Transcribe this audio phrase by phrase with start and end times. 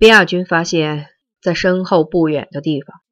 [0.00, 1.10] 边亚军发现，
[1.42, 3.02] 在身后不远的地方，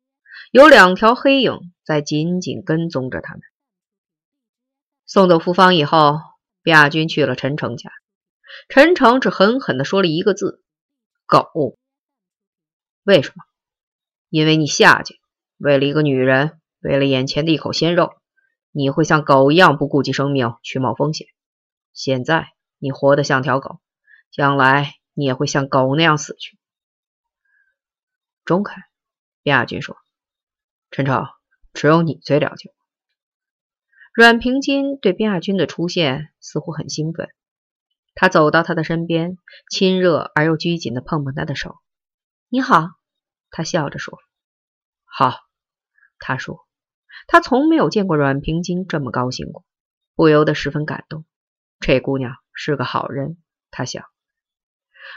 [0.50, 3.42] 有两条黑影在紧紧跟踪着他们。
[5.04, 6.18] 送走福芳以后，
[6.62, 7.90] 边亚军去了陈诚家。
[8.70, 10.62] 陈诚只狠狠地说了一个字
[11.28, 11.76] ：“狗。”
[13.04, 13.44] 为什么？
[14.30, 15.20] 因为你下去，
[15.58, 18.12] 为了一个女人，为了眼前的一口鲜肉，
[18.72, 21.26] 你会像狗一样不顾及生命去冒风险。
[21.92, 22.48] 现在
[22.78, 23.78] 你活得像条狗，
[24.30, 26.57] 将来你也会像狗那样死去。
[28.48, 28.82] 中肯，
[29.42, 29.98] 边亚军说
[30.90, 31.26] ：“陈诚，
[31.74, 32.74] 只有你最了解我。”
[34.14, 37.28] 阮平金对边亚军的出现似乎很兴奋，
[38.14, 39.36] 他走到他的身边，
[39.70, 41.76] 亲热而又拘谨地碰碰他的手。
[42.48, 42.88] “你好。”
[43.52, 44.18] 他笑着说
[45.04, 45.34] ：“好。”
[46.18, 46.66] 他说
[47.28, 49.66] ：“他从没有见过阮平金这么高兴过，
[50.14, 51.26] 不由得十分感动。
[51.80, 53.36] 这姑娘是个好人。”
[53.70, 54.06] 他想。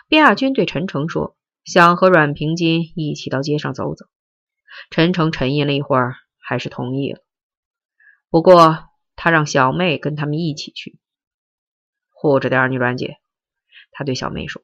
[0.09, 4.05] 边亚军对陈诚说：“想和阮平金一起到街上走走。”
[4.89, 7.21] 陈诚沉吟了一会儿，还是同意了。
[8.29, 10.99] 不过他让小妹跟他们一起去，
[12.09, 13.17] 护着点你阮姐。
[13.91, 14.61] 他对小妹说：“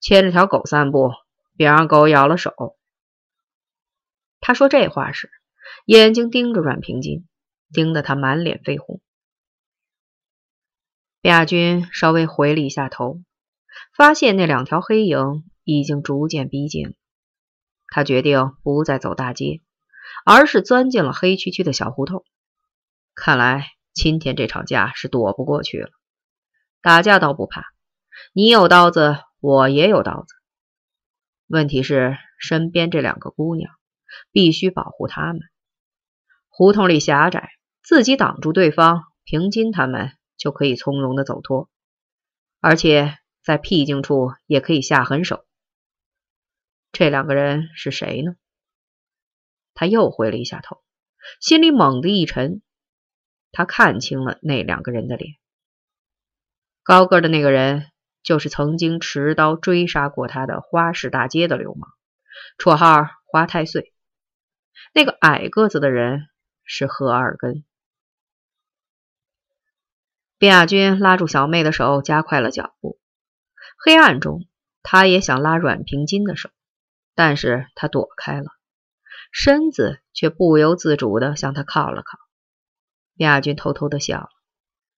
[0.00, 1.12] 牵着条狗散步。”
[1.54, 2.78] 别让狗咬了手。
[4.40, 5.30] 他说这话时，
[5.84, 7.28] 眼睛盯着阮平金，
[7.74, 9.02] 盯得他满脸绯红。
[11.20, 13.20] 亚军稍微回了一下头，
[13.94, 16.94] 发现那两条黑影已经逐渐逼近。
[17.88, 19.60] 他决定不再走大街，
[20.24, 22.24] 而是钻进了黑黢黢的小胡同。
[23.14, 25.90] 看来今天这场架是躲不过去了。
[26.80, 27.64] 打架倒不怕，
[28.32, 30.34] 你有刀子，我也有刀子。
[31.46, 33.70] 问题是身边这两个姑娘，
[34.30, 35.42] 必须保护她们。
[36.48, 37.50] 胡同里狭窄，
[37.82, 41.68] 自己挡住对方，平津他们就可以从容的走脱，
[42.60, 45.44] 而且在僻静处也可以下狠手。
[46.92, 48.36] 这两个人是谁呢？
[49.74, 50.82] 他又回了一下头，
[51.40, 52.62] 心里猛地一沉。
[53.50, 55.34] 他看清了那两个人的脸，
[56.84, 57.88] 高个的那个人。
[58.22, 61.90] 就是曾经持刀追杀过他的花市大街的流氓，
[62.56, 63.92] 绰号花太岁。
[64.94, 66.28] 那个矮个子的人
[66.64, 67.64] 是何二根。
[70.38, 73.00] 卞亚军拉住小妹的手，加快了脚步。
[73.76, 74.46] 黑暗中，
[74.84, 76.48] 他也想拉阮平金的手，
[77.14, 78.46] 但是他躲开了，
[79.32, 82.18] 身子却不由自主的向他靠了靠。
[83.14, 84.28] 亚军偷偷的笑了。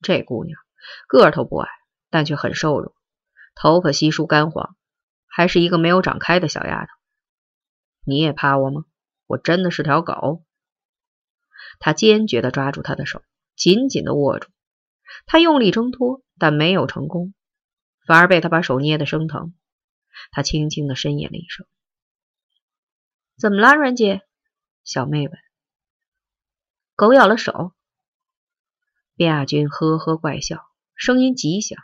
[0.00, 0.58] 这姑娘
[1.08, 1.68] 个头不矮，
[2.10, 2.94] 但却很瘦弱。
[3.54, 4.76] 头发稀疏干黄，
[5.26, 6.88] 还是一个没有长开的小丫头。
[8.04, 8.84] 你也怕我吗？
[9.26, 10.44] 我真的是条狗。
[11.78, 13.22] 他坚决地抓住她的手，
[13.56, 14.50] 紧紧地握住。
[15.26, 17.32] 他用力挣脱，但没有成功，
[18.06, 19.54] 反而被他把手捏得生疼。
[20.30, 21.66] 他轻轻地呻吟了一声
[23.38, 24.22] ：“怎么了，阮姐？”
[24.84, 25.38] 小妹问。
[26.96, 27.72] “狗咬了手。”
[29.16, 30.64] 卞亚军呵呵怪笑，
[30.96, 31.78] 声音极响。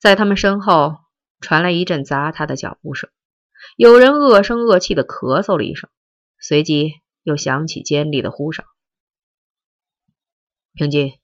[0.00, 0.98] 在他们身后
[1.40, 3.10] 传来一阵砸他的脚步声，
[3.76, 5.90] 有人恶声恶气的咳嗽了一声，
[6.38, 6.92] 随即
[7.22, 8.64] 又响起尖利的呼哨。
[10.72, 11.18] 平金，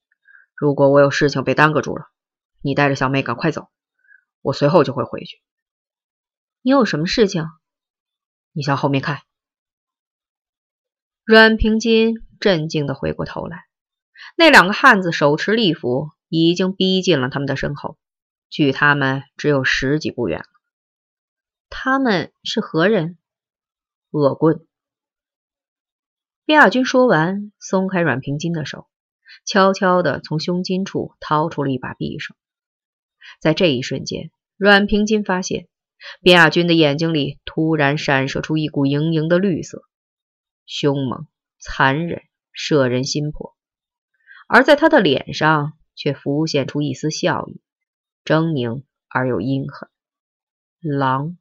[0.55, 2.07] 如果我有事情被耽搁住了，
[2.63, 3.69] 你带着小妹赶快走，
[4.41, 5.43] 我随后就会回去。
[6.63, 7.47] 你有什么事情？
[8.53, 9.23] 你向后面看。
[11.25, 13.65] 阮平金镇静的回过头来，
[14.37, 17.99] 那两个汉子手持利斧，已经逼近了他们的身后。
[18.51, 20.47] 距他们只有十几步远了。
[21.71, 23.17] 他们是何人？
[24.11, 24.67] 恶棍。
[26.45, 28.89] 边亚军说完，松开阮平金的手，
[29.47, 32.35] 悄悄地从胸襟处掏出了一把匕首。
[33.41, 35.67] 在这一瞬间，阮平金发现
[36.21, 39.83] 边亚军的眼睛里突然闪射出一股莹莹的绿色，
[40.67, 41.27] 凶猛、
[41.59, 43.57] 残忍、摄人心魄。
[44.49, 47.61] 而在他的脸上却浮现出一丝笑意。
[48.25, 49.89] 狰狞而又阴狠，
[50.81, 51.37] 狼。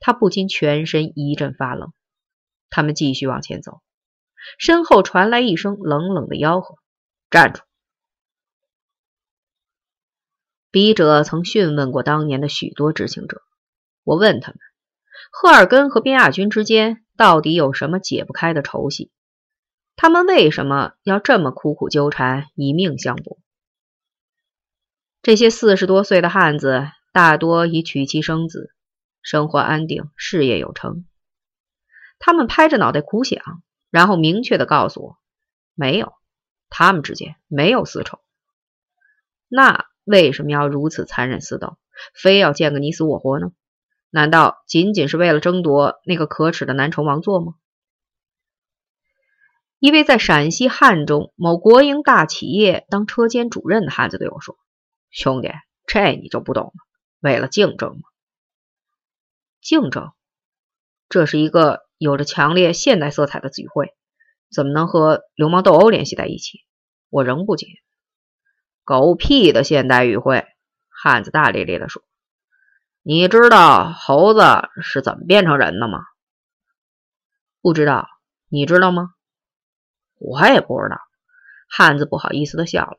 [0.00, 1.92] 他不禁全身一阵发冷。
[2.70, 3.82] 他们继续往前走，
[4.58, 6.76] 身后传来一声冷冷的吆喝
[7.30, 7.62] ：“站住！”
[10.74, 13.42] 笔者曾讯问过当年的许多知情者，
[14.02, 14.58] 我问他们：
[15.30, 19.12] 赫尔根和边亚军之间到底有什么解不开的仇隙？
[19.94, 23.38] 他们为什么要这么苦苦纠缠，以命相搏？
[25.22, 28.74] 这些四十多岁的汉子大多已娶妻生子，
[29.22, 31.04] 生活安定，事业有成。
[32.18, 35.18] 他们拍着脑袋苦想，然后明确的告诉我：
[35.76, 36.14] 没有，
[36.68, 38.18] 他们之间没有私仇。
[39.46, 41.76] 那为什么要如此残忍厮斗，
[42.14, 43.52] 非要见个你死我活呢？
[44.10, 47.54] 难道仅仅是为了争夺那个可耻的南城王座吗？
[49.80, 54.56] 一位在陕西汉中某国营大企业当车间主任的汉子对我说
[55.10, 55.50] ：“兄弟，
[55.86, 56.72] 这你就不懂了。
[57.20, 58.02] 为了竞争吗？
[59.60, 60.12] 竞争，
[61.08, 63.94] 这是一个有着强烈现代色彩的聚会，
[64.50, 66.60] 怎么能和流氓斗殴联系在一起？
[67.10, 67.66] 我仍不解。
[68.84, 70.46] 狗屁的现代语汇！”
[70.88, 72.02] 汉子大咧咧地说。
[73.06, 74.40] 你知道猴子
[74.80, 75.98] 是怎么变成人的吗？
[77.60, 78.08] 不知道，
[78.48, 79.10] 你知道吗？
[80.18, 80.98] 我也不知道。
[81.68, 82.98] 汉子不好意思的笑了。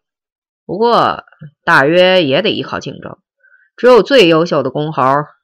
[0.66, 1.24] 不过
[1.64, 3.18] 大约也得依靠竞争，
[3.76, 5.02] 只有最优秀的公猴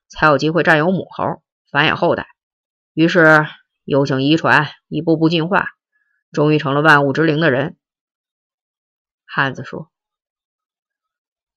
[0.07, 1.41] 才有机会占有母猴，
[1.71, 2.27] 繁衍后代。
[2.93, 3.47] 于是
[3.83, 5.65] 有请遗传，一步步进化，
[6.31, 7.77] 终于成了万物之灵的人。
[9.25, 9.90] 汉子说：“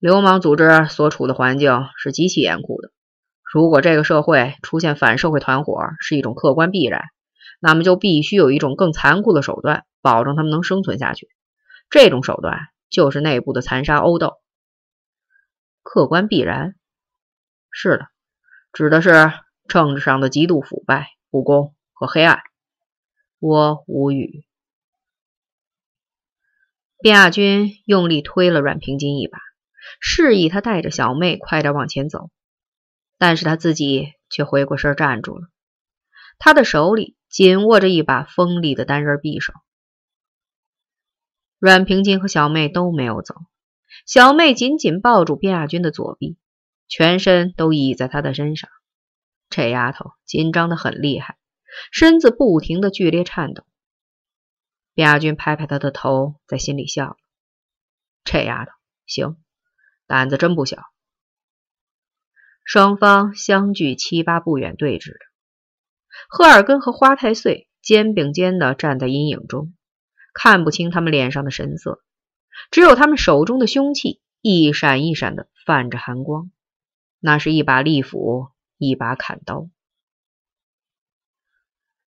[0.04, 2.90] 流氓组织所处的环境是极其严酷的。”
[3.50, 7.04] 如果这个社会出现反社会团伙是一种客观必然，
[7.58, 11.30] 那么就必须有一种更残酷的手段，保证他们能生存下去。
[11.88, 14.34] 这种手段就是内部的残杀殴斗。
[15.82, 16.74] 客观必然，
[17.70, 18.08] 是的，
[18.74, 19.32] 指的是
[19.68, 22.40] 政治上的极度腐败、不公和黑暗。
[23.38, 24.44] 我无语。
[26.98, 29.38] 卞亚军用力推了阮平金一把，
[30.00, 32.30] 示意他带着小妹快点往前走。
[33.16, 35.48] 但是他自己却回过身站住了，
[36.38, 39.52] 他的手里紧握着一把锋利的单刃匕首。
[41.58, 43.36] 阮平金和小妹都没有走，
[44.04, 46.36] 小妹紧紧抱住卞亚军的左臂，
[46.88, 48.68] 全身都倚在他的身上。
[49.48, 51.38] 这丫头紧张的很厉害，
[51.92, 53.64] 身子不停的剧烈颤抖。
[54.94, 57.16] 卞亚军拍拍她的头，在心里笑了：
[58.24, 58.72] 这丫头
[59.06, 59.36] 行，
[60.06, 60.82] 胆子真不小。
[62.64, 65.18] 双方相距七八步远对峙着，
[66.28, 69.74] 赫尔根和花太岁肩并肩的站在阴影中，
[70.32, 72.02] 看不清他们脸上的神色，
[72.70, 76.50] 只有他们手中的凶器一闪一闪的泛着寒光，
[77.20, 78.48] 那是一把利斧，
[78.78, 79.68] 一把砍刀。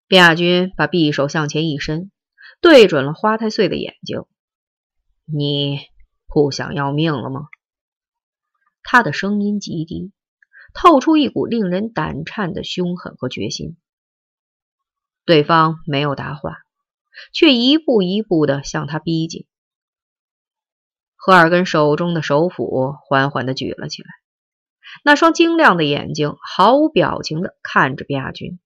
[0.08, 2.10] 卞亚军把匕首向前一伸，
[2.60, 4.24] 对准了花太岁的眼睛
[5.26, 5.80] ：“你
[6.26, 7.48] 不想要命了吗？”
[8.90, 10.12] 他的声音极低。
[10.72, 13.76] 透出一股令人胆颤的凶狠和决心。
[15.26, 16.58] 对方没有答话，
[17.32, 19.46] 却一步一步的向他逼近。
[21.16, 24.08] 赫尔根手中的手斧缓缓的举了起来，
[25.04, 28.58] 那双晶亮的眼睛毫无表情的看着卞亚军。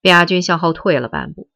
[0.00, 1.48] 卞亚军向后退了半步，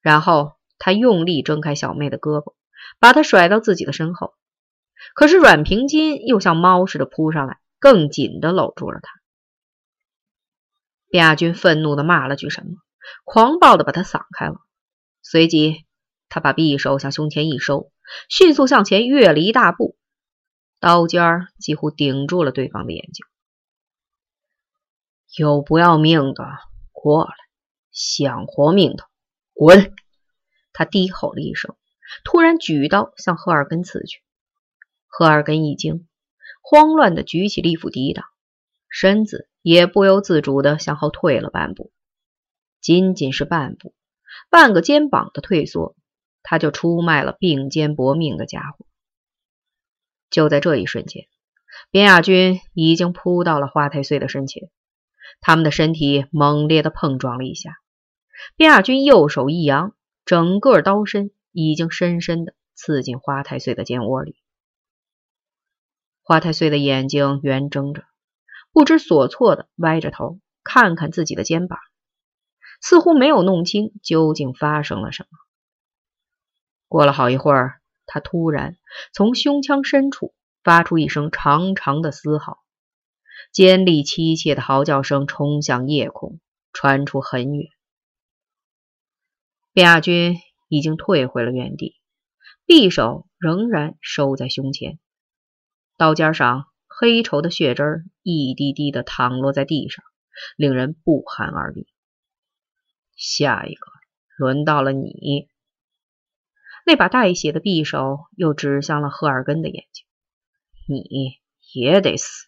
[0.00, 2.54] 然后他用力挣开小妹的胳膊，
[2.98, 4.34] 把她甩到自己的身后。
[5.14, 7.58] 可是阮平金又像猫似的扑上来。
[7.80, 9.08] 更紧的搂住了他。
[11.12, 12.72] 卞亚军愤怒的骂了句什么，
[13.22, 14.56] 狂暴的把他搡开了。
[15.22, 15.86] 随即，
[16.28, 17.92] 他把匕首向胸前一收，
[18.28, 19.96] 迅速向前跃了一大步，
[20.80, 23.24] 刀尖几乎顶住了对方的眼睛。
[25.36, 26.44] 有不要命的，
[26.90, 27.30] 过来！
[27.92, 29.04] 想活命的，
[29.54, 29.94] 滚！
[30.72, 31.76] 他低吼了一声，
[32.24, 34.20] 突然举刀向赫尔根刺去。
[35.08, 36.06] 赫尔根一惊。
[36.62, 38.26] 慌乱的举起利斧抵挡，
[38.90, 41.90] 身子也不由自主的向后退了半步。
[42.80, 43.94] 仅仅是半步，
[44.50, 45.96] 半个肩膀的退缩，
[46.42, 48.84] 他就出卖了并肩搏命的家伙。
[50.30, 51.26] 就在这一瞬间，
[51.90, 54.68] 边亚军已经扑到了花太岁的身前，
[55.40, 57.78] 他们的身体猛烈的碰撞了一下。
[58.56, 59.94] 边亚军右手一扬，
[60.26, 64.36] 整个刀身已经深深的刺进花太岁的肩窝里。
[66.28, 68.04] 花太岁的眼睛圆睁着，
[68.70, 71.78] 不知所措的歪着头看看自己的肩膀，
[72.82, 75.28] 似乎没有弄清究竟发生了什么。
[76.86, 78.76] 过了好一会儿，他突然
[79.14, 82.58] 从胸腔深处发出一声长长的嘶嚎，
[83.50, 86.40] 尖利凄切的嚎叫声冲向夜空，
[86.74, 87.70] 传出很远。
[89.72, 90.36] 卞亚军
[90.68, 91.94] 已经退回了原地，
[92.66, 94.98] 匕首仍然收在胸前。
[95.98, 100.04] 刀尖上黑稠的血汁一滴滴的淌落在地上，
[100.56, 101.88] 令人不寒而栗。
[103.16, 103.86] 下一个，
[104.36, 105.48] 轮到了你。
[106.86, 110.06] 那把带血的匕首又指向了赫尔根的眼睛，
[110.86, 111.40] 你
[111.74, 112.46] 也得死。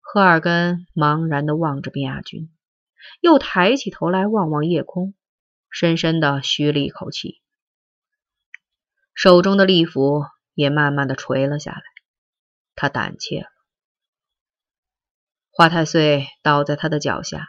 [0.00, 2.50] 赫尔根茫然的望着边亚军，
[3.20, 5.12] 又抬起头来望望夜空，
[5.70, 7.42] 深深的吁了一口气，
[9.12, 10.24] 手中的利斧。
[10.54, 11.82] 也慢慢的垂了下来，
[12.74, 13.46] 他胆怯了。
[15.50, 17.46] 花太岁倒在他的脚下，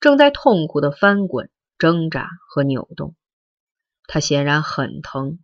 [0.00, 3.14] 正在痛苦的翻滚、挣扎和扭动。
[4.06, 5.38] 他显然很疼，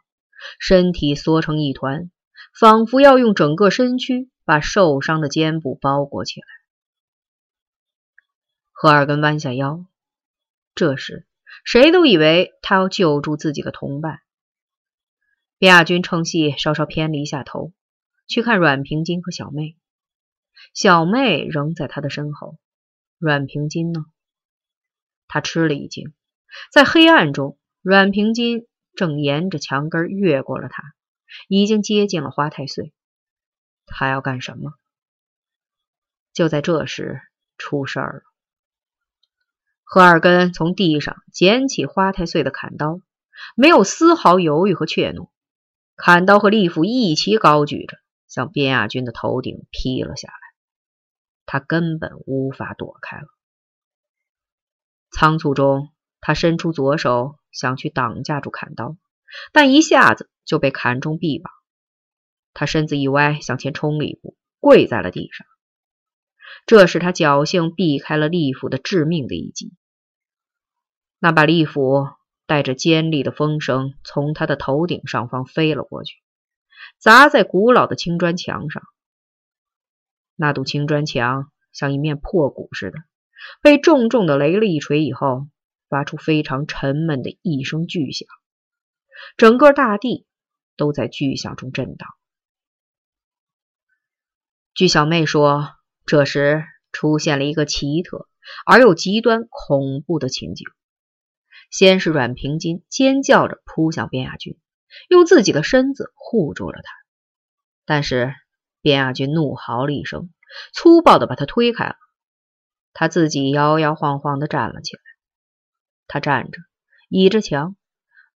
[0.58, 2.10] 身体缩成一团，
[2.58, 6.46] 仿佛要用整个身躯把受伤的肩部包裹起来。
[8.72, 9.86] 赫尔根弯下腰，
[10.74, 11.26] 这时
[11.64, 14.20] 谁都以为他要救助自己的同伴。
[15.58, 17.72] 亚军趁隙稍稍偏离一下头，
[18.26, 19.76] 去看阮平金和小妹。
[20.74, 22.58] 小妹仍在他的身后。
[23.18, 24.04] 阮平金呢？
[25.26, 26.12] 他吃了一惊，
[26.70, 30.82] 在黑暗中，阮平金正沿着墙根越过了他，
[31.48, 32.92] 已经接近了花太岁。
[33.86, 34.74] 他要干什么？
[36.34, 37.22] 就在这时，
[37.56, 38.22] 出事儿了。
[39.82, 43.00] 何二根从地上捡起花太岁的砍刀，
[43.56, 45.30] 没有丝毫犹豫和怯懦，
[45.96, 47.98] 砍刀和利斧一齐高举着，
[48.28, 50.38] 向边亚军的头顶劈了下来。
[51.46, 53.26] 他根本无法躲开了。
[55.10, 58.96] 仓促中，他伸出左手想去挡架住砍刀，
[59.52, 61.52] 但一下子就被砍中臂膀。
[62.52, 65.46] 他身子一歪，向前冲了一步，跪在了地上。
[66.66, 69.72] 这使他侥幸避开了利斧的致命的一击。
[71.18, 72.08] 那把利斧
[72.46, 76.16] 带着尖利的风声从他的头顶上方飞了过去，
[76.98, 78.82] 砸在古老的青砖墙上。
[80.36, 82.98] 那堵青砖墙像一面破鼓似的，
[83.62, 85.48] 被重重的雷了一锤以后，
[85.88, 88.28] 发出非常沉闷的一声巨响，
[89.36, 90.26] 整个大地
[90.76, 92.08] 都在巨响中震荡。
[94.74, 95.70] 据小妹说，
[96.04, 98.28] 这时出现了一个奇特
[98.66, 100.66] 而又极端恐怖的情景：
[101.70, 104.58] 先是阮平金尖叫着扑向边亚军，
[105.08, 106.90] 用自己的身子护住了他，
[107.84, 108.34] 但是。
[108.82, 110.30] 边亚军怒嚎了一声，
[110.72, 111.96] 粗暴的把他推开了。
[112.92, 115.02] 他自己摇摇晃晃的站了起来。
[116.06, 116.60] 他站着，
[117.08, 117.74] 倚着墙，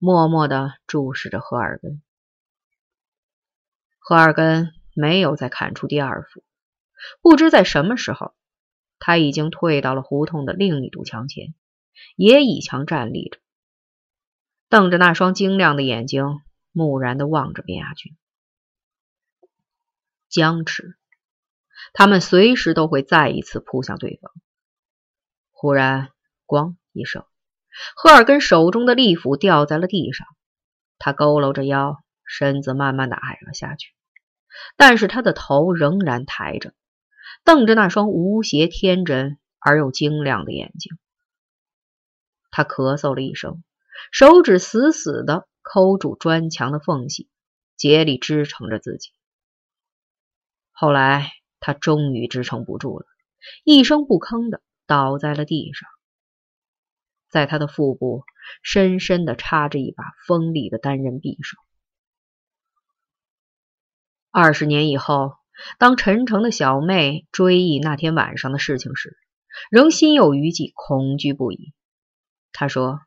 [0.01, 2.03] 默默的注视着何尔根。
[4.01, 6.43] 何尔根没有再砍出第二斧。
[7.23, 8.35] 不知在什么时候，
[8.99, 11.55] 他已经退到了胡同的另一堵墙前，
[12.17, 13.39] 也倚墙站立着，
[14.69, 16.25] 瞪着那双晶亮的眼睛，
[16.73, 18.17] 木然的望着边亚军。
[20.29, 20.97] 僵持，
[21.93, 24.33] 他们随时都会再一次扑向对方。
[25.51, 26.11] 忽然，
[26.47, 27.25] 咣一声，
[27.97, 30.27] 赫尔根手中的利斧掉在了地上。
[30.99, 33.93] 他佝偻着腰，身子慢慢的矮了下去，
[34.77, 36.75] 但是他的头仍然抬着，
[37.45, 40.97] 瞪着那双无邪、天真而又晶亮的眼睛。
[42.51, 43.63] 他咳嗽了一声，
[44.11, 47.29] 手指死死的抠住砖墙的缝隙，
[47.77, 49.11] 竭力支撑着自己。
[50.73, 53.07] 后来，他终于支撑不住了，
[53.65, 55.89] 一声不吭的倒在了地上。
[57.29, 58.25] 在他的腹部
[58.63, 61.57] 深深的插着一把锋利的单刃匕首。
[64.33, 65.35] 二十年以后，
[65.79, 69.17] 当陈诚的小妹追忆那天晚上的事情时，
[69.71, 71.73] 仍心有余悸，恐惧不已。
[72.53, 73.01] 他说：“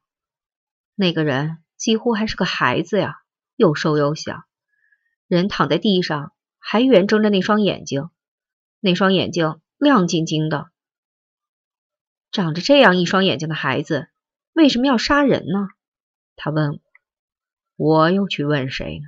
[0.95, 3.15] 那个人几乎还是个孩子呀，
[3.55, 4.43] 又瘦又小，
[5.27, 6.31] 人躺在地上。”
[6.65, 8.09] 还圆睁着那双眼睛，
[8.79, 10.71] 那双眼睛亮晶晶的。
[12.31, 14.07] 长着这样一双眼睛的孩子，
[14.53, 15.67] 为什么要杀人呢？
[16.37, 16.79] 他问
[17.75, 19.05] 我，我又去问谁呢？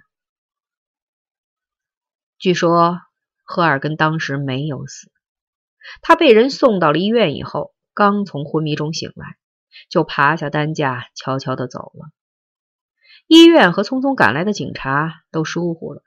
[2.38, 3.00] 据说
[3.46, 5.10] 赫尔根当时没有死，
[6.02, 9.38] 他被人送到了医院以后，刚从昏迷中醒来，
[9.90, 12.12] 就爬下担架，悄悄的走了。
[13.28, 16.04] 医院和匆匆赶来的警察都疏忽了。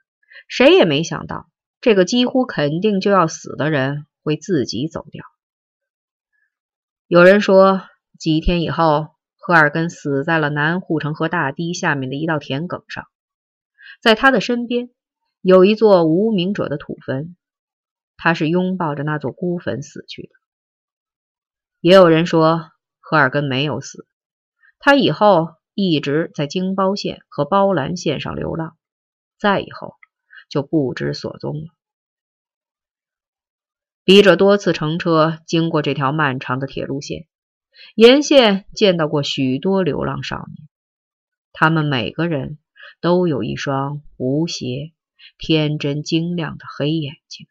[0.47, 1.49] 谁也没想到，
[1.81, 5.25] 这个几乎肯定就要死的人会自己走掉。
[7.07, 7.81] 有人说，
[8.17, 13.07] 几天以后，赫尔根死在了南护城河大堤下面的一道田埂上，
[14.01, 14.91] 在他的身边
[15.41, 17.35] 有一座无名者的土坟，
[18.15, 20.29] 他是拥抱着那座孤坟死去的。
[21.81, 22.71] 也有人说，
[23.09, 24.05] 赫尔根没有死，
[24.77, 28.77] 他以后一直在京包线和包兰线上流浪，
[29.39, 29.95] 再以后。
[30.47, 31.67] 就不知所踪了。
[34.03, 37.27] 笔者多次乘车经过这条漫长的铁路线，
[37.93, 40.67] 沿线见到过许多流浪少年，
[41.53, 42.57] 他们每个人
[42.99, 44.91] 都有一双无邪、
[45.37, 47.47] 天真、晶亮的黑眼睛。